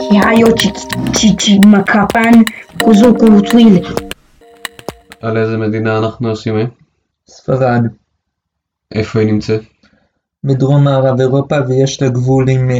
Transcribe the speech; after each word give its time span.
que 0.00 0.18
hayo 0.24 0.48
chichimakapan 1.16 2.34
kuzukutwil. 2.82 3.84
על 5.20 5.36
איזה 5.36 5.56
מדינה 5.56 5.98
אנחנו 5.98 6.28
עושים? 6.28 6.54
ספרד, 7.28 7.82
איפה 8.92 9.20
היא 9.20 9.32
נמצאת? 9.32 9.62
בדרום 10.44 10.84
מערב 10.84 11.20
אירופה 11.20 11.56
ויש 11.68 12.02
לה 12.02 12.08
גבול 12.08 12.48
עם 12.48 12.70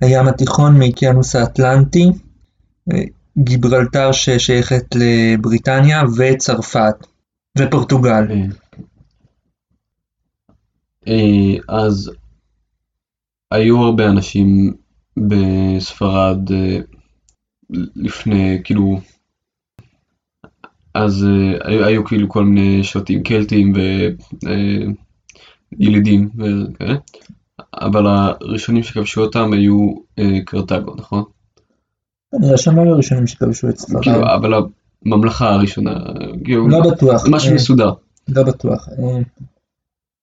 הים 0.00 0.28
התיכון 0.28 0.78
מאוקיינוס 0.78 1.36
האטלנטי, 1.36 2.10
גיברלטר 3.38 4.12
ששייכת 4.12 4.84
לבריטניה 4.94 6.02
וצרפת 6.16 6.94
ופורטוגל. 7.58 8.24
אז 11.68 12.10
היו 13.50 13.78
הרבה 13.78 14.06
אנשים 14.06 14.74
בספרד 15.16 16.52
אה, 16.52 16.78
לפני, 17.96 18.60
כאילו, 18.64 19.00
אז 20.94 21.24
אה, 21.24 21.68
היו, 21.68 21.84
היו 21.84 22.04
כאילו 22.04 22.28
כל 22.28 22.44
מיני 22.44 22.84
שבטים 22.84 23.22
קלטים 23.22 23.72
וילידים 25.78 26.30
וכאלה, 26.38 26.96
אבל 27.74 28.06
הראשונים 28.06 28.82
שכבשו 28.82 29.20
אותם 29.20 29.52
היו 29.52 29.94
אה, 30.18 30.38
קרתגו, 30.44 30.94
נכון? 30.94 31.24
כנראה 32.32 32.58
שהם 32.58 32.76
לא 32.76 32.82
היו 32.82 32.92
הראשונים 32.92 33.26
שכבשו 33.26 33.68
את 33.68 33.78
ספרד. 33.78 34.02
כאילו, 34.02 34.22
אבל 34.34 34.52
הממלכה 35.06 35.50
הראשונה, 35.50 35.94
כאילו, 36.44 36.68
לא 36.68 36.90
בטוח. 36.90 37.24
משהו 37.30 37.50
אה, 37.50 37.54
מסודר. 37.54 37.92
לא 38.28 38.42
בטוח. 38.42 38.88
אה, 38.88 39.22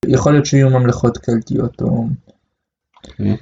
יכול 0.07 0.31
להיות 0.31 0.45
שיהיו 0.45 0.69
ממלכות 0.69 1.17
קלטיות 1.17 1.81
או... 1.81 2.07
אוקיי. 3.07 3.37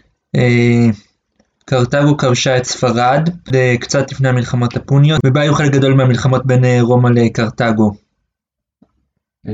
אה, 1.74 1.86
קרתגו 1.86 2.18
כבשה 2.18 2.58
את 2.58 2.64
ספרד 2.64 3.30
אה, 3.56 3.76
קצת 3.80 4.12
לפני 4.12 4.30
המלחמות 4.30 4.76
הפוניות 4.76 5.22
ובה 5.26 5.42
היו 5.42 5.54
חלק 5.54 5.72
גדול 5.72 5.94
מהמלחמות 5.94 6.46
בין 6.46 6.66
אה, 6.66 6.82
רומא 6.82 7.10
לקרתגו. 7.10 7.92
אה, 9.48 9.54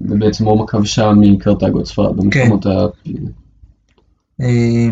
ובעצם 0.00 0.44
רומא 0.44 0.66
כבשה 0.66 1.12
מקרתגו 1.12 1.80
את 1.80 1.86
ספרד 1.86 2.16
במלחמות 2.16 2.66
ה... 2.66 2.86
אה, 4.40 4.88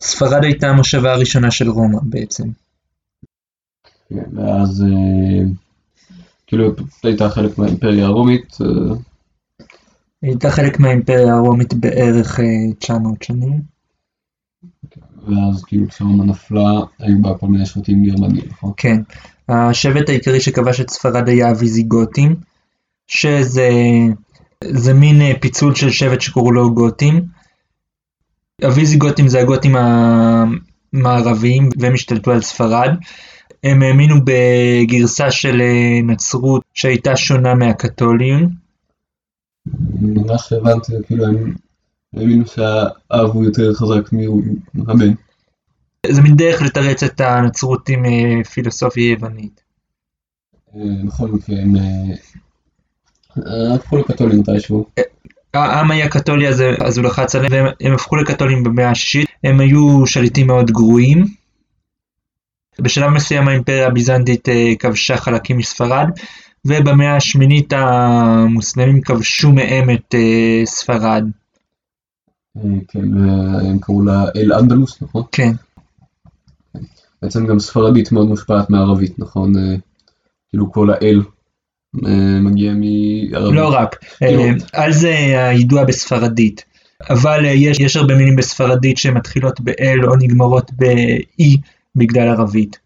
ספרד 0.00 0.44
הייתה 0.44 0.68
המושבה 0.68 1.12
הראשונה 1.12 1.50
של 1.50 1.70
רומא 1.70 1.98
בעצם. 2.02 2.48
כן, 4.08 4.36
ואז 4.36 4.82
אה, 4.82 5.44
כאילו 6.46 6.72
הייתה 7.02 7.28
חלק 7.28 7.58
מהאימפריה 7.58 8.06
הרומית, 8.06 8.58
אה, 8.60 8.96
הייתה 10.22 10.50
חלק 10.50 10.80
מהאימפריה 10.80 11.34
הרומית 11.34 11.74
בערך 11.74 12.40
אה, 12.40 12.44
900 12.78 13.22
שנים. 13.22 13.79
ואז 15.26 15.64
כאילו 15.64 15.88
כשרומא 15.88 16.24
נפלה 16.24 16.80
היו 16.98 17.22
בה 17.22 17.34
כל 17.34 17.46
מיני 17.46 17.66
שבטים 17.66 18.04
גרמנים, 18.04 18.44
נכון? 18.50 18.72
כן. 18.76 19.02
השבט 19.48 20.08
העיקרי 20.08 20.40
שכבש 20.40 20.80
את 20.80 20.90
ספרד 20.90 21.28
היה 21.28 21.48
הוויזיגותים, 21.48 22.36
שזה 23.08 23.70
זה 24.64 24.94
מין 24.94 25.20
אה, 25.20 25.32
פיצול 25.40 25.74
של 25.74 25.90
שבט 25.90 26.20
שקראו 26.20 26.52
לו 26.52 26.74
גותים. 26.74 27.24
הוויזיגותים 28.64 29.28
זה 29.28 29.40
הגותים 29.40 29.76
המערביים 29.76 31.68
והם 31.78 31.94
השתלטו 31.94 32.32
על 32.32 32.40
ספרד. 32.40 32.90
הם 33.64 33.82
האמינו 33.82 34.14
בגרסה 34.24 35.30
של 35.30 35.60
אה, 35.60 36.00
נצרות 36.02 36.62
שהייתה 36.74 37.16
שונה 37.16 37.54
מהקתולים. 37.54 38.48
ממה 40.00 40.38
שהבנתי 40.38 40.92
כאילו 41.06 41.26
הם 41.26 41.54
האמינו 42.16 42.46
שהאב 42.46 43.30
הוא 43.32 43.44
יותר 43.44 43.74
חזק 43.74 44.10
מהבן. 44.74 45.12
זה 46.06 46.22
מין 46.22 46.36
דרך 46.36 46.62
לתרץ 46.62 47.02
את 47.02 47.20
הנצרות 47.20 47.88
עם 47.88 48.04
אה, 48.04 48.44
פילוסופיה 48.44 49.10
יוונית. 49.10 49.60
אה, 50.74 50.80
בכל 51.06 51.28
מקרה 51.28 51.56
הם 51.60 51.76
אה, 51.76 53.74
הפכו 53.74 53.96
לקתולים 53.96 54.40
מתישהו. 54.40 54.86
העם 55.54 55.90
היה 55.90 56.08
קתולי 56.08 56.48
אז, 56.48 56.62
אז 56.80 56.98
הוא 56.98 57.06
לחץ 57.06 57.34
עליהם 57.34 57.52
והם 57.52 57.66
הם 57.80 57.94
הפכו 57.94 58.16
לקתולים 58.16 58.64
במאה 58.64 58.90
השישית, 58.90 59.28
הם 59.44 59.60
היו 59.60 60.06
שליטים 60.06 60.46
מאוד 60.46 60.70
גרועים. 60.70 61.24
בשלב 62.80 63.08
מסוים 63.08 63.48
האימפריה 63.48 63.86
הביזנטית 63.86 64.48
כבשה 64.78 65.16
חלקים 65.16 65.58
מספרד 65.58 66.08
ובמאה 66.64 67.16
השמינית 67.16 67.72
המוסלמים 67.72 69.00
כבשו 69.00 69.52
מהם 69.52 69.90
את 69.90 70.14
ספרד. 70.64 71.24
אה, 72.56 72.62
כן, 72.88 73.14
והם 73.14 73.78
קראו 73.78 74.02
לה 74.02 74.24
אל 74.36 74.52
אנדלוס, 74.52 75.02
נכון? 75.02 75.22
כן, 75.32 75.52
בעצם 77.22 77.46
גם 77.46 77.58
ספרדית 77.58 78.12
מאוד 78.12 78.28
מושפעת 78.28 78.70
מערבית, 78.70 79.18
נכון? 79.18 79.56
אה, 79.56 79.76
כאילו 80.48 80.72
כל 80.72 80.90
האל 80.90 81.22
אה, 82.06 82.40
מגיע 82.40 82.72
מערבית. 82.72 83.54
לא 83.54 83.74
רק, 83.74 84.04
כאילו- 84.18 84.42
אה, 84.42 84.52
על 84.72 84.92
זה 84.92 85.14
הידוע 85.48 85.84
בספרדית. 85.84 86.64
אבל 87.10 87.46
אה, 87.46 87.50
יש, 87.50 87.80
יש 87.80 87.96
הרבה 87.96 88.14
מילים 88.14 88.36
בספרדית 88.36 88.98
שמתחילות 88.98 89.60
ב-L 89.60 90.06
או 90.08 90.16
נגמרות 90.16 90.70
ב-E 90.76 91.58
בגלל 91.96 92.28
ערבית. 92.28 92.78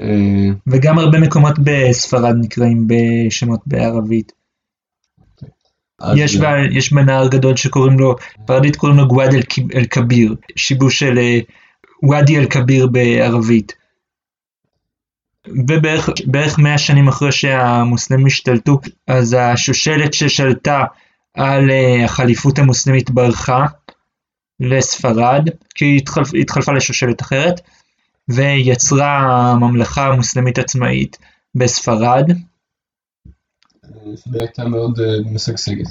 אה, 0.00 0.48
וגם 0.66 0.98
הרבה 0.98 1.20
מקומות 1.20 1.54
בספרד 1.58 2.34
נקראים 2.40 2.86
בשמות 2.88 3.60
בערבית. 3.66 4.32
יש, 6.16 6.36
אה, 6.36 6.40
בה, 6.40 6.54
יש 6.70 6.92
בנהר 6.92 7.28
גדול 7.28 7.56
שקוראים 7.56 7.98
לו, 7.98 8.16
בספרדית 8.38 8.76
קוראים 8.76 8.98
לו 8.98 9.08
גואד 9.08 9.34
אל- 9.74 9.84
כביר, 9.90 10.34
שיבוש 10.56 10.98
של 10.98 11.18
אה, 11.18 11.38
ואדי 12.10 12.38
אל 12.38 12.46
כביר 12.46 12.86
בערבית. 12.86 13.72
ובערך 15.66 16.08
בערך 16.26 16.58
100 16.58 16.78
שנים 16.78 17.08
אחרי 17.08 17.32
שהמוסלמים 17.32 18.26
השתלטו, 18.26 18.80
אז 19.06 19.36
השושלת 19.40 20.14
ששלטה 20.14 20.84
על 21.34 21.70
אה, 21.70 22.04
החליפות 22.04 22.58
המוסלמית 22.58 23.10
ברחה 23.10 23.66
לספרד, 24.60 25.48
כי 25.74 25.84
היא 25.84 25.98
התחלפ, 25.98 26.28
התחלפה 26.40 26.72
לשושלת 26.72 27.22
אחרת, 27.22 27.60
ויצרה 28.28 29.54
ממלכה 29.60 30.10
מוסלמית 30.16 30.58
עצמאית 30.58 31.18
בספרד. 31.54 32.30
אה, 33.94 34.16
שהיא 34.16 34.40
הייתה 34.40 34.64
מאוד 34.64 35.00
אה, 35.00 35.32
משגשגת. 35.32 35.86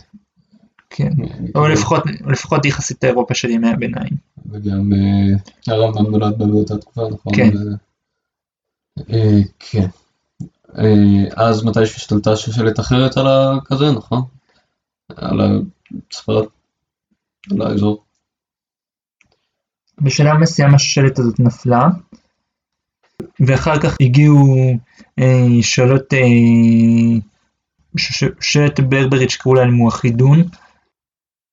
כן. 0.89 1.11
או 1.55 1.67
לפחות, 1.67 2.03
לפחות 2.27 2.65
יחסית 2.65 3.03
לאירופה 3.03 3.33
של 3.33 3.49
ימי 3.49 3.69
הביניים. 3.69 4.13
וגם 4.49 4.93
אה, 4.93 5.73
הרמב"ם 5.73 6.11
נולד 6.11 6.37
באותה 6.37 6.77
תקופה, 6.77 7.07
נכון? 7.11 7.35
כן. 7.35 7.49
אה, 7.57 9.13
אה, 9.13 9.39
כן. 9.59 9.87
אה, 10.77 11.45
אז 11.47 11.63
מתי 11.63 11.85
שהשתלטה 11.85 12.35
שושלת 12.35 12.79
אחרת 12.79 13.17
על 13.17 13.27
הכזה, 13.27 13.91
נכון? 13.91 14.21
על 15.15 15.39
הספרד, 16.11 16.45
על 17.51 17.61
האזור. 17.61 18.03
בשלב 20.01 20.37
מסוים 20.37 20.75
השושלת 20.75 21.19
הזאת 21.19 21.39
נפלה, 21.39 21.87
ואחר 23.39 23.79
כך 23.81 23.97
הגיעו 24.01 24.55
אה, 25.19 25.47
שאלות, 25.61 26.13
אה, 26.13 26.19
שושלת 27.97 28.79
ברברית 28.79 29.29
שקראו 29.29 29.55
לה 29.55 29.61
אל-מואחידון, 29.61 30.43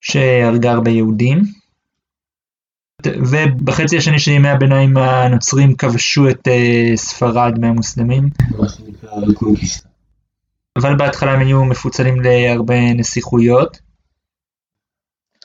שהרגה 0.00 0.72
הרבה 0.72 0.90
יהודים. 0.90 1.42
ובחצי 3.06 3.98
השני 3.98 4.18
של 4.18 4.30
ימי 4.30 4.48
הביניים 4.48 4.96
הנוצרים 4.96 5.76
כבשו 5.76 6.28
את 6.30 6.48
אה, 6.48 6.92
ספרד 6.96 7.58
מהמוסלמים, 7.58 8.28
מה 8.58 8.68
שנקרא 8.68 9.10
ריקונקיסטה. 9.26 9.88
אבל 10.76 10.96
בהתחלה 10.96 11.32
הם 11.32 11.40
היו 11.40 11.64
מפוצלים 11.64 12.20
להרבה 12.20 12.94
נסיכויות, 12.94 13.78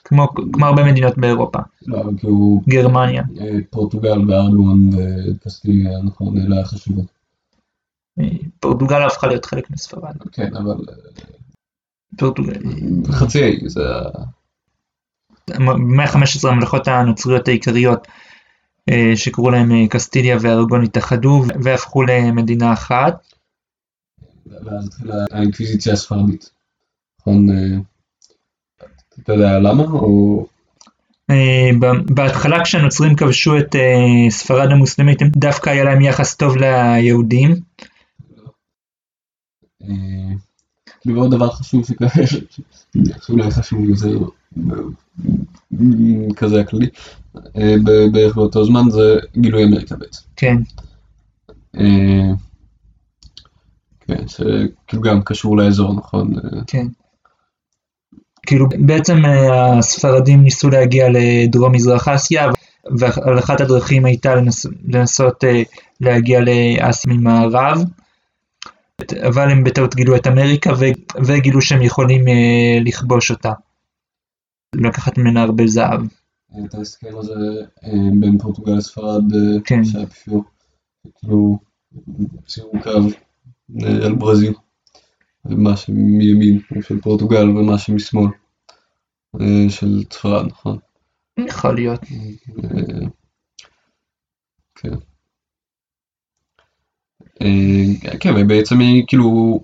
כמו, 0.04 0.28
כמו 0.54 0.66
הרבה 0.66 0.84
מדינות 0.84 1.18
באירופה, 1.18 1.60
לא, 1.88 2.04
כאילו 2.18 2.62
גרמניה. 2.70 3.24
אה, 3.42 3.58
פורטוגל 3.70 4.32
וארדואן 4.32 4.90
וקסטיליה, 4.96 6.02
נכון, 6.04 6.38
אלה 6.38 6.62
החשובות. 6.62 7.19
פורטוגל 8.60 9.02
הפכה 9.02 9.28
להיות 9.28 9.46
חלק 9.46 9.70
מספרד. 9.72 10.16
כן, 10.32 10.56
אבל 10.56 10.76
פורטוגל, 12.18 12.54
אה, 12.54 13.14
חצי 13.14 13.44
האי, 13.44 13.60
זה 13.66 13.82
ה... 13.90 14.02
ב-115 15.50 16.50
הממלכות 16.50 16.88
הנוצריות 16.88 17.48
העיקריות 17.48 18.08
אה, 18.90 19.12
שקראו 19.16 19.50
להם 19.50 19.72
אה, 19.72 19.88
קסטיליה 19.90 20.38
וארגון 20.42 20.84
התאחדו 20.84 21.44
והפכו 21.64 22.04
למדינה 22.04 22.74
אחת. 22.74 23.28
ואז 24.46 24.88
התחילה 24.88 25.14
האינקוויזיציה 25.32 25.94
הספרדית. 25.94 26.50
נכון, 27.20 27.48
אתה 29.24 29.34
יודע 29.34 29.60
למה? 29.60 29.84
או... 29.84 30.46
בהתחלה 32.06 32.64
כשהנוצרים 32.64 33.16
כבשו 33.16 33.58
את 33.58 33.76
ספרד 34.30 34.72
המוסלמית 34.72 35.22
דווקא 35.22 35.70
היה 35.70 35.84
להם 35.84 36.02
יחס 36.02 36.36
טוב 36.36 36.58
ליהודים. 36.58 37.56
אה, 39.84 40.36
ועוד 41.06 41.32
דבר 41.32 41.50
חשוב 41.50 41.86
שכזה, 41.86 42.38
שאולי 43.22 43.52
חשוב 43.52 43.90
יותר 43.90 44.18
אה, 44.58 46.34
כזה 46.36 46.62
הכללי, 46.62 46.88
אה, 47.38 47.76
בערך 48.12 48.36
באותו 48.36 48.66
זמן, 48.66 48.90
זה 48.90 49.16
גילוי 49.38 49.64
אמריקה 49.64 49.96
בעצם. 49.96 50.22
כן, 50.36 50.58
אה, 51.80 52.32
כן, 54.08 54.28
שכאילו 54.28 55.02
גם 55.04 55.22
קשור 55.22 55.58
לאזור, 55.58 55.94
נכון? 55.94 56.34
כן. 56.68 56.88
כאילו 58.48 58.66
בעצם 58.86 59.18
הספרדים 59.54 60.44
ניסו 60.44 60.70
להגיע 60.70 61.08
לדרום 61.10 61.72
מזרח 61.72 62.08
אסיה, 62.08 62.50
ואחת 63.00 63.62
הדרכים 63.62 64.06
הייתה 64.06 64.36
לנס, 64.36 64.66
לנסות 64.88 65.44
להגיע 66.02 66.40
לאסיה 66.40 67.14
ממערב, 67.14 67.84
אבל 69.28 69.52
הם 69.52 69.64
בטעות 69.64 69.96
גילו 69.96 70.16
את 70.16 70.28
אמריקה 70.28 70.74
וגילו 71.26 71.62
שהם 71.62 71.82
יכולים 71.82 72.28
אה, 72.28 72.80
לכבוש 72.86 73.32
אותה. 73.32 73.52
לקחת 74.76 75.18
ממנה 75.18 75.42
הרבה 75.42 75.68
זהב. 75.68 76.02
את 76.66 76.74
ההסכם 76.74 77.18
הזה 77.18 77.34
אה, 77.84 77.92
בין 78.20 78.38
פורטוגל 78.38 78.72
לספרד, 78.72 79.24
אה, 79.34 79.62
כן. 79.66 79.86
שהיה 79.86 80.06
בפיור, 80.06 80.44
כאילו, 81.16 81.58
סיום 82.48 82.82
קו 82.84 82.90
על 84.06 84.16
ברזיל, 84.16 84.54
מה 85.46 85.78
שמימין 85.78 86.60
של 86.82 87.02
פורטוגל 87.02 87.50
ומה 87.50 87.78
שמשמאל 87.78 88.28
של 89.70 90.04
ספרד, 90.14 90.46
נכון? 90.46 90.78
יכול 91.38 91.76
להיות. 91.76 92.02
כן. 94.76 94.96
אה, 97.42 98.18
כן, 98.20 98.34
ובעצם 98.38 98.80
היא 98.80 99.04
כאילו, 99.08 99.60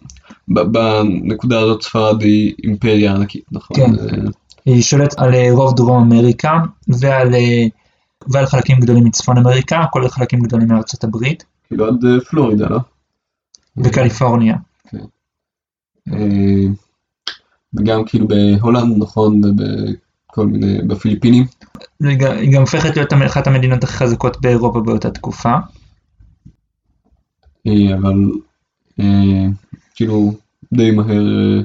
בנקודה 0.47 1.59
הזאת 1.59 1.81
ספרד 1.81 2.21
היא 2.21 2.53
אימפריה 2.63 3.15
ענקית, 3.15 3.43
נכון? 3.51 3.77
כן. 3.77 3.91
אה, 3.99 4.31
היא 4.65 4.81
שולטת 4.81 5.19
על 5.19 5.35
אה, 5.35 5.47
רוב 5.51 5.75
דרום 5.75 6.03
אמריקה 6.03 6.59
ועל, 6.87 7.35
ועל 8.27 8.45
חלקים 8.45 8.79
גדולים 8.79 9.03
מצפון 9.03 9.37
אמריקה, 9.37 9.85
כולל 9.91 10.09
חלקים 10.09 10.39
גדולים 10.39 10.67
מארצות 10.67 11.03
הברית 11.03 11.43
כאילו 11.67 11.87
עד 11.87 12.05
פלורידה, 12.29 12.67
לא? 12.69 12.79
וקליפורניה. 13.77 14.55
אה, 16.13 16.67
וגם 17.73 18.05
כאילו 18.05 18.27
בהולנד, 18.27 18.97
נכון, 18.97 19.41
ובכל 19.43 20.45
מיני, 20.47 20.81
בפיליפינים. 20.81 21.45
היא 21.99 22.53
גם 22.53 22.61
הופכת 22.61 22.95
להיות 22.95 23.13
אחת 23.25 23.47
המדינות 23.47 23.83
הכי 23.83 23.93
חזקות 23.93 24.41
באירופה 24.41 24.79
באותה 24.79 25.11
תקופה. 25.11 25.53
אה, 27.67 27.97
אבל 27.97 28.15
אה, 28.99 29.45
כאילו 29.95 30.33
די 30.73 30.91
מהר, 30.91 31.09
אה, 31.09 31.63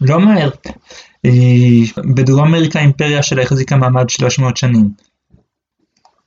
לא 0.00 0.20
מהר. 0.20 0.50
בדרום 2.14 2.48
אמריקה 2.48 2.78
האימפריה 2.78 3.22
שלה 3.22 3.42
החזיקה 3.42 3.76
מעמד 3.76 4.10
300 4.10 4.56
שנים. 4.56 4.90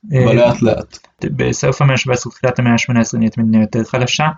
אבל 0.04 0.36
לאט 0.36 0.62
לאט. 0.62 0.98
בסוף 1.24 1.82
המאה 1.82 1.94
ה-17 1.94 2.30
תחילת 2.30 2.58
המאה 2.58 2.72
ה-18 2.72 3.18
נהיית 3.18 3.38
מדינה 3.38 3.60
יותר 3.60 3.84
חלשה. 3.84 4.28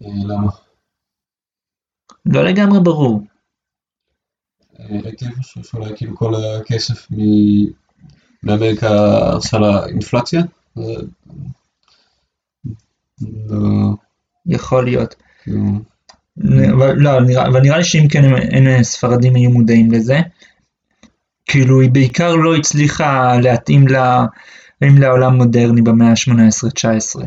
למה? 0.00 0.50
לא 2.26 2.44
לגמרי 2.44 2.80
ברור. 2.80 3.22
הייתי 4.78 5.24
חושב 5.32 5.62
שאולי 5.62 5.96
כאילו 5.96 6.16
כל 6.16 6.32
הכסף 6.34 7.08
מאמריקה 8.42 8.88
עשה 9.36 9.58
לה 9.58 9.86
אינפלציה. 9.86 10.42
אה, 13.22 13.28
לא, 13.48 13.94
יכול 14.46 14.84
להיות. 14.84 15.14
לא, 16.96 17.20
נראה, 17.20 17.46
אבל 17.46 17.60
נראה 17.60 17.78
לי 17.78 17.84
שאם 17.84 18.08
כן 18.10 18.24
הם- 18.24 18.36
אין 18.36 18.82
ספרדים 18.82 19.36
יהיו 19.36 19.50
מודעים 19.50 19.92
לזה. 19.92 20.18
כאילו 21.46 21.80
היא 21.80 21.90
בעיקר 21.90 22.34
לא 22.36 22.56
הצליחה 22.56 23.36
להתאים 23.42 23.88
לה, 23.88 24.26
להתאים 24.80 25.02
לעולם 25.02 25.34
מודרני 25.36 25.82
במאה 25.82 26.08
ה-18-19. 26.10 27.22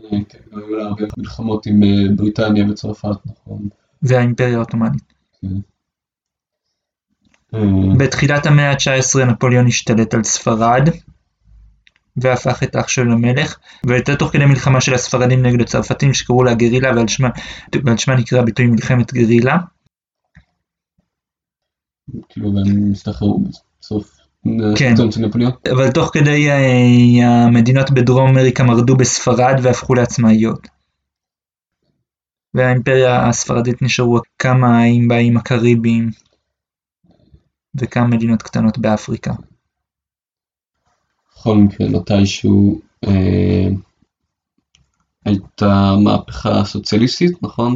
אה, 0.00 0.18
כן, 0.28 0.38
היו 0.52 0.76
לה 0.76 0.84
הרבה 0.84 1.02
מלחמות 1.18 1.66
עם 1.66 1.82
אה, 1.82 1.88
בריטניה 2.16 2.70
וצרפת, 2.70 3.16
נכון. 3.26 3.68
והאימפריה 4.02 4.56
העות'מאנית. 4.56 5.02
אה, 7.54 7.60
בתחילת 7.98 8.46
המאה 8.46 8.70
ה-19 8.70 9.24
נפוליאון 9.24 9.66
השתלט 9.66 10.14
על 10.14 10.24
ספרד 10.24 10.88
והפך 12.16 12.62
את 12.62 12.76
אח 12.76 12.88
שלו 12.88 13.04
למלך, 13.04 13.58
והייתה 13.86 14.16
תוך 14.16 14.32
כדי 14.32 14.44
מלחמה 14.44 14.80
של 14.80 14.94
הספרדים 14.94 15.46
נגד 15.46 15.60
הצרפתים 15.60 16.14
שקראו 16.14 16.44
לה 16.44 16.54
גרילה 16.54 16.90
ועל 16.96 17.08
שמה, 17.08 17.28
ועל 17.84 17.96
שמה 17.96 18.16
נקרא 18.16 18.38
הביטוי 18.38 18.66
מלחמת 18.66 19.12
גרילה. 19.12 19.56
כאילו 22.28 22.54
והם 22.54 22.92
השתחררו 22.92 23.44
בסוף 23.80 24.24
כן. 24.78 24.94
אבל 25.72 25.90
תוך 25.90 26.10
כדי 26.12 26.50
אה, 26.50 27.44
המדינות 27.46 27.90
בדרום 27.90 28.28
אמריקה 28.28 28.64
מרדו 28.64 28.96
בספרד 28.96 29.54
והפכו 29.62 29.94
לעצמאיות. 29.94 30.68
והאימפריה 32.54 33.28
הספרדית 33.28 33.82
נשארו 33.82 34.18
כמה 34.38 34.82
עם 34.82 35.08
באיים 35.08 35.36
הקריביים 35.36 36.10
וכמה 37.80 38.06
מדינות 38.06 38.42
קטנות 38.42 38.78
באפריקה. 38.78 39.32
בכל 41.36 41.56
מקרה 41.56 41.88
מתישהו 41.88 42.80
אה, 43.06 43.68
הייתה 45.24 45.94
מהפכה 46.04 46.64
סוציאליסטית, 46.64 47.42
נכון? 47.42 47.74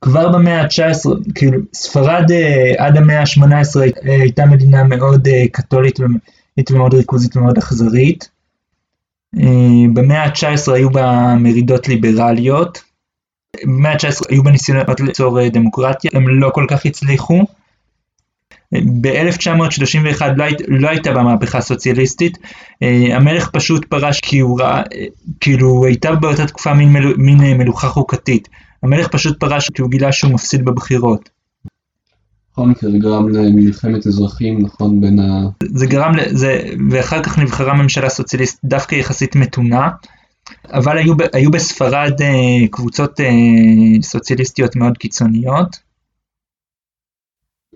כבר 0.00 0.32
במאה 0.32 0.62
ה-19, 0.62 1.32
כאילו 1.34 1.60
ספרד 1.74 2.30
אה, 2.30 2.86
עד 2.86 2.96
המאה 2.96 3.20
ה-18 3.20 3.80
אה, 3.80 4.20
הייתה 4.22 4.46
מדינה 4.46 4.84
מאוד 4.84 5.28
אה, 5.28 5.44
קתולית 5.52 6.00
ומאוד 6.70 6.94
ריכוזית 6.94 7.36
ומאוד 7.36 7.58
אכזרית. 7.58 8.28
אה, 9.38 9.86
במאה 9.94 10.24
ה-19 10.24 10.72
היו 10.72 10.90
בה 10.90 11.34
מרידות 11.40 11.88
ליברליות. 11.88 12.82
במאה 13.64 13.92
ה-19 13.92 14.26
היו 14.28 14.42
בה 14.42 14.50
ניסיונות 14.50 15.00
ליצור 15.00 15.40
אה, 15.40 15.48
דמוקרטיה, 15.48 16.10
הם 16.14 16.28
לא 16.28 16.50
כל 16.54 16.66
כך 16.68 16.86
הצליחו. 16.86 17.44
ב-1931 18.72 20.22
לא, 20.36 20.44
היית, 20.44 20.58
לא 20.68 20.88
הייתה 20.88 21.12
בה 21.12 21.22
מהפכה 21.22 21.60
סוציאליסטית, 21.60 22.38
אה, 22.82 23.16
המלך 23.16 23.50
פשוט 23.50 23.84
פרש 23.84 24.20
כי 24.20 24.38
הוא 24.38 24.60
ראה, 24.60 24.78
אה, 24.78 25.04
כאילו 25.40 25.84
הייתה 25.84 26.14
באותה 26.14 26.46
תקופה 26.46 26.74
מין, 26.74 26.92
מלו, 26.92 27.10
מין 27.16 27.40
אה, 27.42 27.54
מלוכה 27.54 27.88
חוקתית. 27.88 28.48
המלך 28.82 29.08
פשוט 29.08 29.40
פרש 29.40 29.70
כי 29.70 29.82
הוא 29.82 29.90
גילה 29.90 30.12
שהוא 30.12 30.32
מפסיד 30.32 30.64
בבחירות. 30.64 31.28
בכל 32.52 32.66
מקרה 32.66 32.90
זה 32.90 32.98
גרם 32.98 33.28
למלחמת 33.28 34.06
אזרחים, 34.06 34.62
נכון, 34.62 35.00
בין 35.00 35.18
ה... 35.18 35.48
זה 35.62 35.86
גרם 35.86 36.16
לזה, 36.16 36.60
ואחר 36.90 37.22
כך 37.22 37.38
נבחרה 37.38 37.74
ממשלה 37.74 38.08
סוציאליסטית 38.08 38.60
דווקא 38.64 38.94
יחסית 38.94 39.36
מתונה, 39.36 39.88
אבל 40.72 40.98
היו, 40.98 41.14
היו 41.32 41.50
בספרד 41.50 42.22
אה, 42.22 42.68
קבוצות 42.70 43.20
סוציאליסטיות 44.02 44.76
מאוד 44.76 44.98
קיצוניות. 44.98 45.85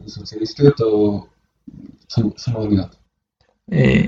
סוציאליסטיות 0.06 0.80
או 0.80 1.26
שמרניות? 2.36 2.96
אה, 3.72 4.02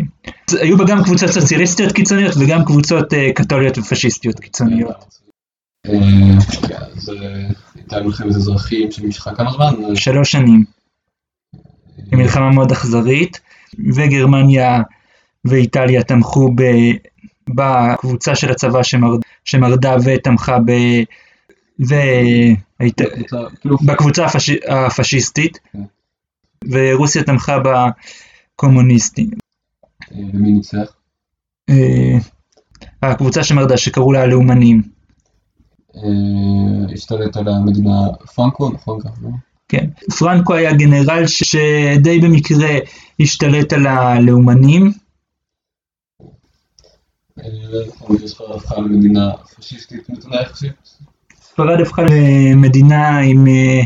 היו 0.61 0.77
בה 0.77 0.85
גם 0.85 1.05
קבוצות 1.05 1.31
סוציאליסטיות 1.31 1.93
קיצוניות 1.93 2.35
וגם 2.41 2.65
קבוצות 2.65 3.15
אה, 3.15 3.33
קתוליות 3.33 3.79
ופשיסטיות 3.79 4.41
קיצוניות. 4.41 5.19
אה, 5.87 5.93
כן, 6.69 6.85
אז 6.97 7.13
הייתה 7.75 8.03
מלחמת 8.03 8.37
אזרחים 8.37 8.93
שנמשכה 8.93 9.35
כמה 9.35 9.53
זמן? 9.53 9.97
שלוש 9.97 10.33
שנים. 10.33 10.65
היא 11.97 12.19
מלחמה 12.19 12.51
מאוד 12.51 12.73
אכזרית, 12.73 13.41
וגרמניה 13.95 14.83
ואיטליה 15.45 16.03
תמכו 16.03 16.53
ב, 16.55 16.63
בקבוצה 17.55 18.35
של 18.35 18.51
הצבא 18.51 18.83
שמרד, 18.83 19.21
שמרדה 19.45 19.97
ותמכה 20.05 20.59
ב... 20.59 20.73
בקבוצה- 23.87 24.29
כאילו. 24.29 24.87
הפשיסטית, 24.87 25.59
כן. 25.73 25.83
ורוסיה 26.71 27.23
תמכה 27.23 27.59
בקומוניסטים. 28.57 29.31
אה, 30.13 30.19
ומי 30.35 30.53
ניצח? 30.53 30.93
אה, 31.71 32.19
הקבוצה 33.03 33.45
שמרדה 33.45 33.77
שקראו 33.77 34.13
לה 34.13 34.23
הלאומנים, 34.23 34.83
אה, 35.97 36.01
השתלט 36.95 37.37
על 37.37 37.49
המדינה 37.49 37.95
פרנקו, 38.35 38.71
נכון 38.71 39.01
ככה, 39.01 39.11
לא? 39.23 39.29
כן. 39.69 39.87
פרנקו 40.19 40.55
היה 40.55 40.73
גנרל 40.73 41.27
שדי 41.27 42.19
במקרה 42.23 42.79
השתלט 43.21 43.73
על 43.73 43.87
הלאומנים, 43.87 44.93
אה, 47.39 47.45
נכון, 47.89 48.27
ספרד 48.27 48.57
הפכה 48.57 48.81
למדינה 48.81 49.31
פשיסטית 49.59 50.11
מתונה 50.11 50.41
יחסית. 50.43 50.73
ספרד 51.53 51.81
הפכה 51.81 52.03
למדינה 52.03 53.19
עם 53.19 53.47
אה, 53.47 53.81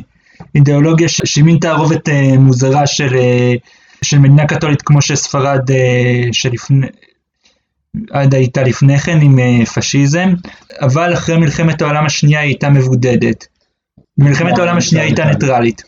אידיאולוגיה 0.55 1.09
שהיא 1.09 1.45
מין 1.45 1.59
תערובת 1.59 2.09
אה, 2.09 2.39
מוזרה 2.39 2.87
של, 2.87 3.15
אה, 3.15 3.55
של 4.03 4.19
מדינה 4.19 4.47
קתולית 4.47 4.83
כמו 4.83 5.03
שספרד 5.03 5.61
שלפני, 6.33 6.87
עד 8.11 8.35
הייתה 8.35 8.63
לפני 8.63 8.99
כן 8.99 9.21
עם 9.21 9.65
פשיזם, 9.65 10.35
אבל 10.81 11.15
אחרי 11.15 11.37
מלחמת 11.37 11.83
העולם 11.83 12.07
השנייה 12.07 12.41
היא 12.41 12.49
הייתה 12.49 12.71
מבודדת. 12.71 13.47
במלחמת 14.19 14.59
העולם 14.59 14.77
השנייה 14.77 15.05
היא 15.05 15.11
הייתה 15.11 15.25
ניטרלית. 15.25 15.83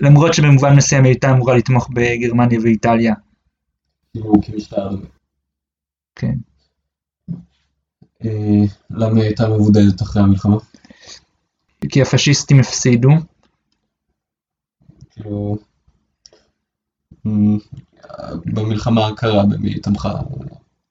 למרות 0.00 0.34
שבמובן 0.34 0.76
מסוים 0.76 1.04
היא 1.04 1.10
הייתה 1.10 1.30
אמורה 1.30 1.56
לתמוך 1.56 1.88
בגרמניה 1.94 2.58
ואיטליה. 2.62 3.14
כאילו 4.12 4.32
כמשטר. 4.46 4.88
כן. 6.16 6.34
אה, 8.24 8.64
למה 8.90 9.14
היא 9.14 9.22
הייתה 9.22 9.48
מבודדת 9.48 10.02
אחרי 10.02 10.22
המלחמה? 10.22 10.56
כי 11.88 12.02
הפשיסטים 12.02 12.60
הפסידו, 12.60 13.10
כאילו... 15.10 15.56
אמ, 17.26 17.58
במלחמה 18.44 19.06
הקרה 19.06 19.44
במי 19.44 19.68
היא 19.68 19.82
תמכה. 19.82 20.12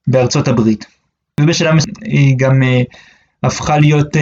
בארצות 0.08 0.48
הברית. 0.48 0.86
ובשלב 1.40 1.74
מסוים 1.74 1.94
היא 2.02 2.36
גם 2.38 2.64
אה, 2.64 2.82
הפכה 3.44 3.78
להיות 3.80 4.18
אה, 4.18 4.22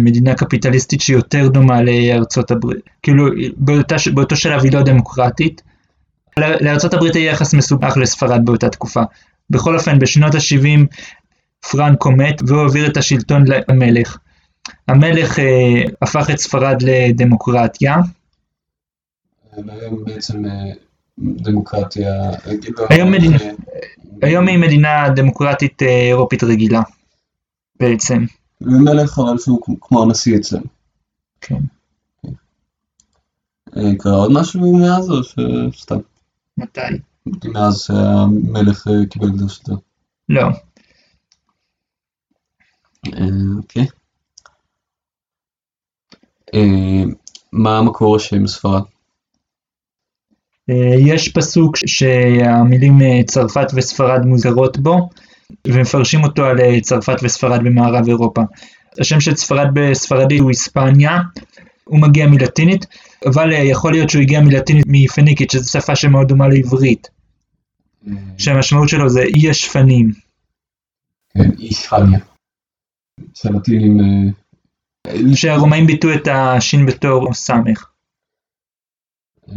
מדינה 0.00 0.34
קפיטליסטית 0.34 1.00
שיותר 1.00 1.48
דומה 1.48 1.82
לארצות 1.82 2.50
הברית. 2.50 2.78
כאילו 3.02 3.26
באותה, 3.56 3.96
באותו 4.14 4.36
שלב 4.36 4.62
היא 4.62 4.72
לא 4.72 4.82
דמוקרטית. 4.82 5.62
לארצות 6.36 6.94
הברית 6.94 7.14
היה 7.14 7.30
יחס 7.30 7.54
מסובך 7.54 7.96
לספרד 7.96 8.40
באותה 8.44 8.68
תקופה. 8.68 9.02
בכל 9.50 9.74
אופן 9.74 9.98
בשנות 9.98 10.34
ה-70 10.34 10.86
פרנקו 11.70 12.10
מת 12.10 12.34
והוא 12.46 12.60
העביר 12.62 12.86
את 12.90 12.96
השלטון 12.96 13.44
למלך. 13.68 14.18
המלך 14.88 15.38
אה, 15.38 15.44
הפך 16.02 16.30
את 16.30 16.38
ספרד 16.38 16.76
לדמוקרטיה. 16.82 17.96
היום 19.52 20.04
בעצם 20.04 20.44
אה, 20.46 20.50
דמוקרטיה. 21.18 22.30
אה, 22.30 22.36
היום 22.88 23.12
מדינה- 23.12 23.36
אה, 23.42 23.50
היום 24.22 24.48
היא 24.48 24.58
מדינה 24.58 25.08
דמוקרטית 25.16 25.82
אירופית 25.82 26.44
רגילה 26.44 26.82
בעצם. 27.80 28.24
מלך 28.60 29.18
אבל 29.18 29.38
שהוא 29.38 29.60
כמו- 29.80 30.02
הנשיא 30.02 30.36
אצלנו. 30.36 30.64
כן. 31.40 31.56
קרה 33.98 34.12
עוד 34.12 34.32
משהו 34.32 34.78
מאז 34.78 35.10
או 35.10 35.16
שסתם? 35.72 35.98
מתי? 36.58 36.80
מאז 37.44 37.78
שהמלך 37.82 38.88
קיבל 39.10 39.26
את 39.28 39.42
השלטון. 39.46 39.76
לא. 40.28 40.42
אה, 43.12 43.26
אוקיי. 43.56 43.86
אה, 46.54 47.02
מה 47.52 47.78
המקור 47.78 48.16
השם 48.16 48.46
ספרד? 48.46 48.82
אה, 50.70 50.94
יש 50.98 51.28
פסוק 51.28 51.76
שהמילים 51.86 52.98
צרפת 53.24 53.66
וספרד 53.74 54.24
מוזכרות 54.24 54.78
בו 54.78 55.08
ומפרשים 55.66 56.24
אותו 56.24 56.44
על 56.44 56.80
צרפת 56.80 57.16
וספרד 57.22 57.60
במערב 57.64 58.08
אירופה. 58.08 58.42
השם 59.00 59.20
של 59.20 59.36
ספרד 59.36 59.66
בספרדית 59.74 60.40
הוא 60.40 60.50
היספניה, 60.50 61.18
הוא 61.84 62.00
מגיע 62.00 62.26
מלטינית, 62.26 62.86
אבל 63.26 63.52
יכול 63.52 63.92
להיות 63.92 64.10
שהוא 64.10 64.22
הגיע 64.22 64.40
מלטינית 64.40 64.84
מפניקית, 64.88 65.50
שזו 65.50 65.70
שפה 65.70 65.96
שמאוד 65.96 66.28
דומה 66.28 66.48
לעברית, 66.48 67.08
שהמשמעות 68.38 68.88
שלו 68.88 69.08
זה 69.08 69.22
אי 69.22 69.50
השפנים. 69.50 70.12
כן, 71.34 71.50
איספניה. 71.58 72.18
שהלטינים... 73.34 74.00
אה, 74.00 75.34
שהרומאים 75.34 75.86
ביטאו 75.86 76.14
את 76.14 76.28
השין 76.28 76.86
בתור 76.86 77.34
סמך. 77.34 77.86
אה, 79.48 79.54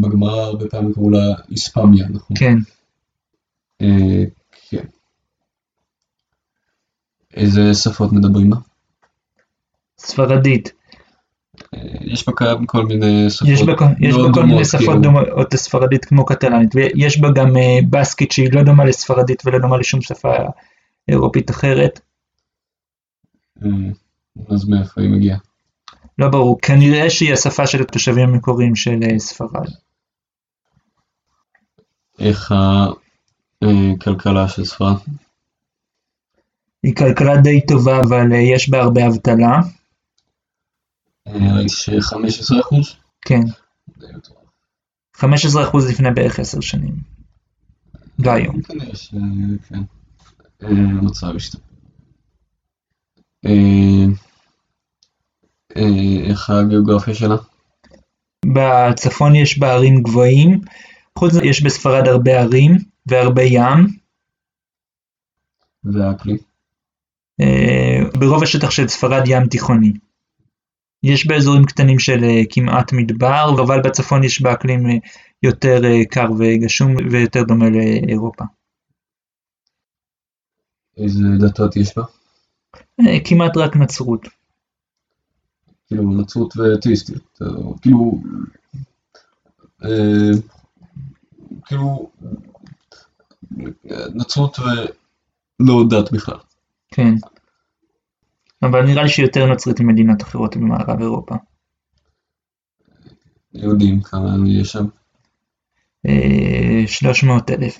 בגמרא 0.00 0.40
הרבה 0.40 0.68
פעמים 0.68 0.92
קראו 0.92 1.10
לה 1.10 1.34
איספמיה, 1.50 2.06
נכון? 2.08 2.36
כן. 2.36 2.56
אה, 3.82 4.24
כן. 4.70 4.84
איזה 7.34 7.74
שפות 7.74 8.12
מדברים 8.12 8.50
בה? 8.50 8.56
ספרדית. 9.98 10.72
יש 12.00 12.28
בה 12.28 12.32
כל 12.66 12.86
מיני 12.86 13.30
שפות 13.30 13.48
יש 13.48 13.62
בה, 13.62 13.72
יש 14.00 14.14
בה 14.16 14.32
כל 14.34 14.44
מיני 14.44 14.64
שפות 14.64 14.80
כאילו. 14.80 15.00
דומות 15.00 15.54
לספרדית 15.54 16.04
כמו 16.04 16.24
קטלנית, 16.24 16.74
ויש 16.74 17.20
בה 17.20 17.28
גם 17.30 17.52
בסקית 17.90 18.32
שהיא 18.32 18.48
לא 18.52 18.62
דומה 18.62 18.84
לספרדית 18.84 19.42
ולא 19.46 19.58
דומה 19.58 19.76
לשום 19.76 20.02
שפה 20.02 20.32
אירופית 21.08 21.50
אחרת. 21.50 22.00
אה, 23.64 24.54
אז 24.54 24.68
מאיפה 24.68 25.00
היא 25.00 25.10
מגיעה? 25.10 25.38
לא 26.18 26.28
ברור, 26.28 26.58
כנראה 26.62 27.10
שהיא 27.10 27.32
השפה 27.32 27.66
של 27.66 27.80
התושבים 27.82 28.28
המקוריים 28.28 28.76
של 28.76 28.98
אה, 29.02 29.18
ספרד. 29.18 29.68
איך 32.18 32.52
הכלכלה 33.62 34.48
של 34.48 34.64
ספרד? 34.64 34.96
היא 36.82 36.94
כלכלה 36.94 37.36
די 37.36 37.66
טובה, 37.66 38.00
אבל 38.00 38.32
אה, 38.32 38.38
יש 38.38 38.70
בה 38.70 38.82
הרבה 38.82 39.06
אבטלה. 39.06 39.60
אה, 41.26 41.54
ראיתי 41.56 41.68
ש-15 41.68 42.60
אחוז? 42.60 42.96
כן, 43.20 43.40
15% 45.16 45.24
לפני 45.90 46.10
בערך 46.10 46.40
10 46.40 46.60
שנים. 46.60 46.94
לא 48.18 48.30
היום. 48.30 48.62
כנראה 48.62 48.96
ש... 48.96 49.14
כן. 49.68 49.82
אה, 50.62 50.68
המצב 50.68 51.36
השתפר. 51.36 51.71
אה, 53.46 54.04
אה, 55.76 56.30
איך 56.30 56.50
הגיאוגרפיה 56.50 57.14
שלה? 57.14 57.36
בצפון 58.44 59.34
יש 59.34 59.58
בה 59.58 59.72
ערים 59.72 60.02
גבוהים, 60.02 60.60
חוץ 61.18 61.32
מזה 61.32 61.44
יש 61.44 61.62
בספרד 61.62 62.08
הרבה 62.08 62.40
ערים 62.40 62.76
והרבה 63.06 63.42
ים. 63.42 63.86
והאקלים? 65.84 66.36
אה, 67.40 68.10
ברוב 68.20 68.42
השטח 68.42 68.70
של 68.70 68.88
ספרד 68.88 69.22
ים 69.26 69.46
תיכוני. 69.46 69.92
יש 71.02 71.26
באזורים 71.26 71.64
קטנים 71.64 71.98
של 71.98 72.20
כמעט 72.50 72.92
מדבר, 72.92 73.44
אבל 73.64 73.80
בצפון 73.84 74.24
יש 74.24 74.42
באקלים 74.42 74.86
אה, 74.86 74.94
יותר 75.42 75.80
קר 76.10 76.26
וגשום 76.38 76.94
ויותר 77.10 77.42
דומה 77.42 77.66
לאירופה. 77.70 78.44
איזה 80.96 81.24
דתות 81.40 81.76
יש 81.76 81.98
בה? 81.98 82.02
אה, 82.76 83.18
כמעט 83.24 83.56
רק 83.56 83.76
נצרות. 83.76 84.28
כאילו 85.86 86.10
נצרות 86.10 86.56
ואתאיסטיות, 86.56 87.38
או 87.40 87.74
כאילו, 87.80 88.20
אה, 89.84 90.30
כאילו, 91.66 92.10
נצרות 94.14 94.58
ולא 94.58 95.84
דת 95.90 96.12
בכלל. 96.12 96.38
כן. 96.88 97.14
אבל 98.62 98.82
נראה 98.86 99.02
לי 99.02 99.08
שיותר 99.08 99.46
נוצרית 99.46 99.80
ממדינות 99.80 100.22
אחרות 100.22 100.56
במערב 100.56 101.00
אירופה. 101.00 101.34
יהודים 103.54 104.02
כמה 104.02 104.36
יש 104.48 104.68
שם, 104.68 104.86
אה, 106.06 106.82
300 106.86 107.50
אלף. 107.50 107.78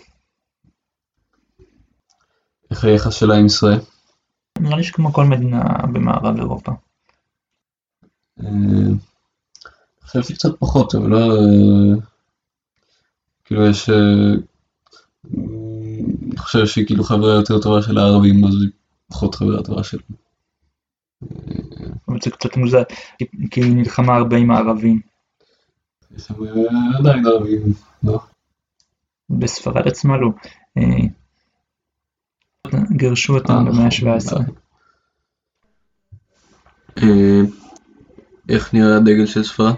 איך 2.70 2.84
היחס 2.84 3.14
שלה 3.14 3.34
עם 3.34 3.46
ישראל? 3.46 3.78
נראה 4.60 4.76
לי 4.76 4.84
שכמו 4.84 5.12
כל 5.12 5.24
מדינה 5.24 5.62
במערב 5.92 6.36
אירופה. 6.36 6.72
אה, 8.40 8.48
אני 8.48 8.96
חושב 10.02 10.22
שקצת 10.22 10.58
פחות, 10.58 10.94
אבל 10.94 11.10
לא... 11.10 11.16
אה, 11.16 12.00
כאילו 13.44 13.66
יש... 13.66 13.90
אה, 13.90 13.94
אני 15.34 16.36
חושב 16.36 16.66
שהיא 16.66 16.86
כאילו 16.86 17.04
חברה 17.04 17.34
יותר 17.34 17.58
טובה 17.60 17.82
של 17.82 17.98
הערבים, 17.98 18.44
אז 18.44 18.50
היא 18.62 18.70
פחות 19.08 19.34
חברה 19.34 19.62
טובה 19.62 19.84
של... 19.84 19.98
אבל 22.08 22.18
זה 22.24 22.30
קצת 22.30 22.56
מוזר, 22.56 22.82
כי- 23.50 23.60
היא 23.60 23.74
נלחמה 23.76 24.14
הרבה 24.14 24.36
עם 24.36 24.50
הערבים. 24.50 25.00
יש 26.16 26.22
שם 26.22 26.34
אה, 26.44 26.98
עדיין 26.98 27.26
ערבים, 27.26 27.62
לא? 28.02 28.20
בספרד 29.30 29.88
עצמה 29.88 30.16
לא. 30.16 30.28
גירשו 32.90 33.34
אותם 33.34 33.52
אה, 33.52 33.62
במאה 33.62 33.86
נכון, 33.86 34.08
ה-17. 34.08 34.40
אה, 37.02 37.40
איך 38.48 38.74
נראה 38.74 38.96
הדגל 38.96 39.26
של 39.26 39.44
ספרד? 39.44 39.74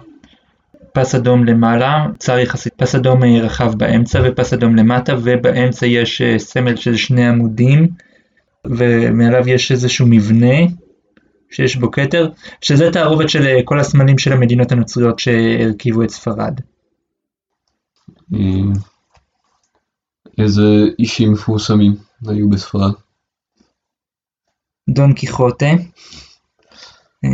פס 0.92 1.14
אדום 1.14 1.44
למעלה, 1.44 2.06
צר 2.18 2.38
יחסית, 2.38 2.72
פס 2.76 2.94
אדום 2.94 3.24
רחב 3.24 3.74
באמצע 3.74 4.20
ופס 4.24 4.52
אדום 4.52 4.76
למטה, 4.76 5.14
ובאמצע 5.22 5.86
יש 5.86 6.22
אה, 6.22 6.38
סמל 6.38 6.76
של 6.76 6.96
שני 6.96 7.28
עמודים, 7.28 7.88
ומעליו 8.66 9.48
יש 9.48 9.72
איזשהו 9.72 10.06
מבנה 10.06 10.56
שיש 11.50 11.76
בו 11.76 11.90
כתר, 11.90 12.30
שזה 12.60 12.90
תערובת 12.92 13.28
של 13.28 13.60
כל 13.64 13.80
הסמלים 13.80 14.18
של 14.18 14.32
המדינות 14.32 14.72
הנוצריות 14.72 15.18
שהרכיבו 15.18 16.02
את 16.02 16.10
ספרד. 16.10 16.60
איזה 20.38 20.62
אישים 20.98 21.32
מפורסמים 21.32 21.92
היו 22.26 22.48
בספרד? 22.48 22.92
דון 24.90 25.12
קיחוטה, 25.12 25.66
אה, 27.24 27.30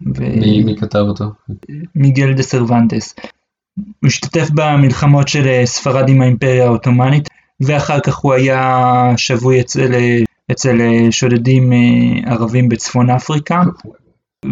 מי 0.00 0.64
מי 0.64 0.76
כתב 0.76 1.04
אותו? 1.08 1.24
ומיגל 1.94 2.32
דה 2.32 2.42
סרוונטס. 2.42 3.14
הוא 3.76 4.06
השתתף 4.06 4.50
במלחמות 4.54 5.28
של 5.28 5.46
אה, 5.46 5.66
ספרד 5.66 6.08
עם 6.08 6.22
האימפריה 6.22 6.64
העות'מאנית, 6.64 7.28
ואחר 7.60 8.00
כך 8.00 8.16
הוא 8.16 8.32
היה 8.32 9.12
שבוי 9.16 9.60
אצל, 9.60 9.94
אה, 9.94 10.18
אצל 10.52 10.76
שודדים 11.10 11.72
ערבים 12.26 12.68
בצפון 12.68 13.10
אפריקה, 13.10 13.62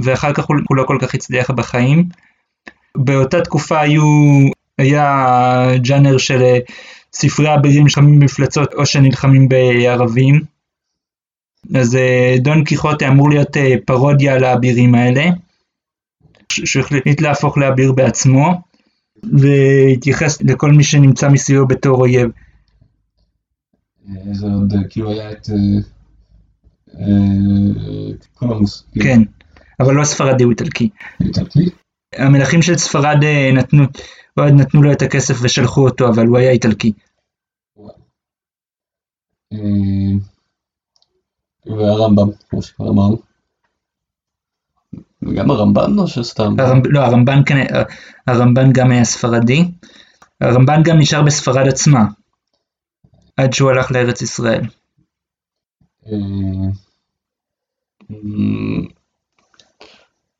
ואחר 0.03 0.33
כך 0.33 0.45
הוא, 0.45 0.57
הוא 0.69 0.77
לא 0.77 0.85
כל 0.87 0.99
כך 1.01 1.15
הצליח 1.15 1.51
בחיים. 1.51 2.09
באותה 2.97 3.41
תקופה 3.41 3.81
היו 3.81 4.03
היה 4.79 5.77
ג'אנר 5.77 6.19
של 6.19 6.43
אה, 6.43 6.59
ספרי 7.13 7.55
אבירים 7.55 7.83
נלחמים 7.83 8.19
במפלצות 8.19 8.75
או 8.75 8.87
שנלחמים 8.87 9.49
בערבים. 9.49 10.41
אז 11.75 11.97
אה, 11.97 12.35
דון 12.39 12.65
קיחוטה 12.65 13.09
אמור 13.09 13.31
להיות 13.31 13.57
אה, 13.57 13.75
פרודיה 13.87 14.35
על 14.35 14.45
האבירים 14.45 14.95
האלה, 14.95 15.25
שהוא 16.53 16.83
החליט 16.83 17.21
להפוך 17.21 17.59
לאביר 17.59 17.93
בעצמו, 17.93 18.63
והתייחס 19.23 20.43
לכל 20.43 20.71
מי 20.71 20.85
שנמצא 20.85 21.29
מסביבו 21.29 21.67
בתור 21.67 22.01
אויב. 22.01 22.29
זה 24.33 24.47
עוד 24.47 24.75
כאילו 24.91 25.11
היה 25.11 25.33
את 25.33 25.49
קולומוס. 28.35 28.85
כן, 29.03 29.23
אבל 29.81 29.95
לא 29.95 30.05
ספרדי, 30.05 30.45
הוא 30.45 30.51
איטלקי. 30.51 30.89
איטלקי? 31.21 31.71
המלכים 32.17 32.63
של 32.63 32.79
ספרד 32.79 33.25
נתנו, 33.55 33.85
נתנו 34.39 34.83
לו 34.83 34.93
את 34.93 35.03
הכסף 35.03 35.35
ושלחו 35.43 35.85
אותו, 35.85 36.09
אבל 36.09 36.27
הוא 36.27 36.39
היה 36.39 36.51
איטלקי. 36.51 36.93
והרמב"ם, 41.67 42.29
כמו 42.49 42.63
שכבר 42.63 42.91
אמרנו. 42.91 43.19
וגם 45.23 45.51
הרמב"ן 45.51 45.99
או 45.99 46.09
שסתם? 46.09 46.61
הרמב... 46.61 46.87
לא, 46.87 47.01
הרמב"ן, 47.01 47.43
כן, 47.47 47.67
הרמב"ן 48.27 48.73
גם 48.73 48.91
היה 48.91 49.05
ספרדי. 49.05 49.65
הרמב"ן 50.41 50.83
גם 50.85 50.99
נשאר 50.99 51.23
בספרד 51.23 51.69
עצמה, 51.69 52.05
עד 53.37 53.53
שהוא 53.53 53.71
הלך 53.71 53.91
לארץ 53.91 54.23
ישראל. 54.23 54.63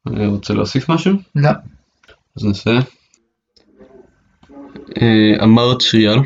רוצה 0.07 0.55
להוסיף 0.55 0.91
משהו? 0.91 1.13
לא. 1.35 1.51
אז 2.37 2.45
נעשה. 2.45 2.71
אמר 5.43 5.79
צ'ריאל, 5.79 6.19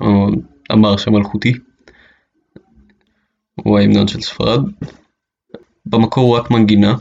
או 0.00 0.26
אמר 0.72 0.96
שמלכותי, 0.96 1.52
הוא 3.54 3.78
ההמנון 3.78 4.08
של 4.08 4.20
ספרד. 4.20 4.60
במקור 5.86 6.24
הוא 6.24 6.36
רק 6.36 6.50
מנגינה, 6.50 6.94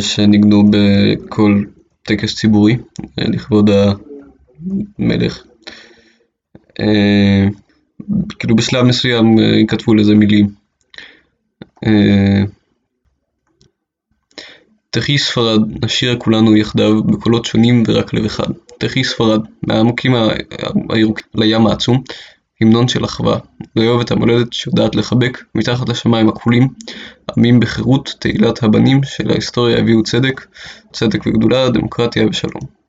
שניגנו 0.00 0.62
בכל 0.70 1.64
טקס 2.02 2.36
ציבורי 2.36 2.76
לכבוד 3.18 3.70
המלך. 4.98 5.42
כאילו 8.38 8.56
בשלב 8.56 8.84
מסוים 8.84 9.36
כתבו 9.68 9.94
לזה 9.94 10.14
מילים. 10.14 10.48
תחי 14.90 15.18
ספרד, 15.18 15.84
נשיר 15.84 16.18
כולנו 16.18 16.56
יחדיו 16.56 17.04
בקולות 17.04 17.44
שונים 17.44 17.82
ורק 17.86 18.14
לב 18.14 18.24
אחד. 18.24 18.46
תחי 18.86 19.04
ספרד, 19.04 19.40
מהעמוקים 19.62 20.14
הירוקים 20.90 21.26
לים 21.34 21.66
העצום, 21.66 22.02
המנון 22.60 22.88
של 22.88 23.04
אחווה, 23.04 23.38
לאהוב 23.76 24.00
את 24.00 24.10
המולדת 24.10 24.52
שיודעת 24.52 24.94
לחבק, 24.94 25.44
מתחת 25.54 25.88
לשמיים 25.88 26.28
הכחולים, 26.28 26.68
עמים 27.36 27.60
בחירות, 27.60 28.14
תהילת 28.18 28.62
הבנים 28.62 29.00
של 29.04 29.30
ההיסטוריה 29.30 29.78
הביאו 29.78 30.02
צדק, 30.02 30.46
צדק 30.92 31.26
וגדולה, 31.26 31.68
דמוקרטיה 31.68 32.26
ושלום. 32.30 32.81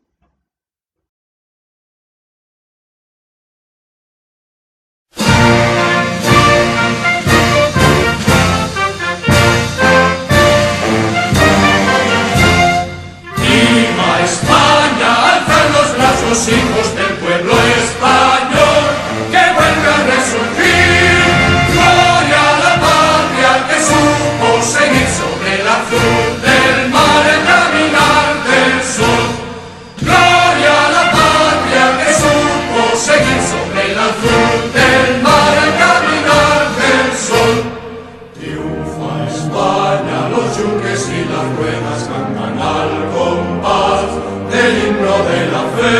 De 45.29 45.39
la 45.53 45.63
fe. 45.75 45.99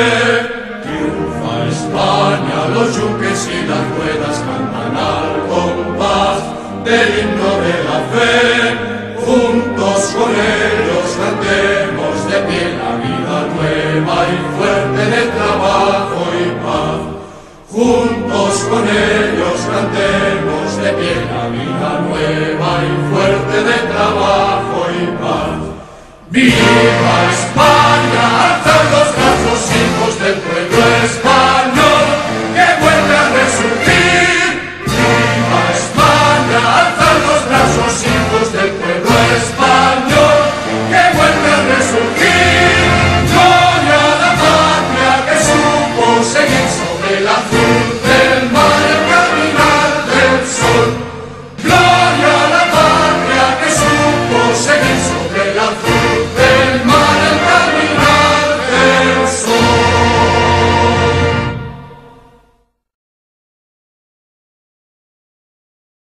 Triunfa 0.84 1.54
España, 1.70 2.60
los 2.74 2.96
yuques 2.96 3.50
y 3.54 3.68
las 3.70 3.86
ruedas 3.96 4.38
cantan 4.48 4.94
al 4.98 5.34
compás 5.54 6.40
del 6.84 7.10
himno 7.20 7.52
de 7.66 7.76
la 7.90 8.00
fe. 8.12 8.94
Juntos 9.26 10.00
con 10.18 10.32
ellos 10.32 11.08
cantemos 11.22 12.16
de 12.30 12.38
pie 12.48 12.64
la 12.82 12.92
vida 13.06 13.36
nueva 13.56 14.16
y 14.34 14.38
fuerte 14.58 15.04
de 15.16 15.24
trabajo 15.38 16.22
y 16.44 16.48
paz. 16.66 17.02
Juntos 17.72 18.54
con 18.70 18.84
ellos 18.84 19.60
cantemos 19.74 20.68
de 20.84 20.90
pie 21.00 21.16
la 21.34 21.46
vida 21.58 21.90
nueva 22.08 22.72
y 22.84 23.14
fuerte 23.14 23.58
de 23.70 23.78
trabajo. 23.94 24.53
¡Viva 26.34 27.30
España! 27.30 28.56
¡Alzad 28.56 28.84
los 28.90 29.10
brazos, 29.16 29.70
hijos 29.78 30.20
del 30.20 30.42
español! 30.42 30.63